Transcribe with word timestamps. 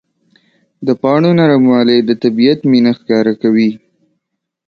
د 0.87 0.89
پاڼو 1.01 1.29
نرموالی 1.39 1.97
د 2.03 2.11
طبیعت 2.23 2.59
مینه 2.71 2.91
ښکاره 2.99 3.33
کوي. 3.41 3.71